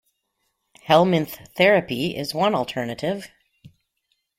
[0.79, 3.29] Helminth therapy is one alternative.